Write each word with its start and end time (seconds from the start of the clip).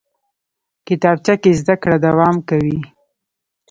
کتابچه 0.87 1.33
کې 1.41 1.51
زده 1.59 1.75
کړه 1.81 1.97
دوام 2.05 2.35
کوي 2.49 2.77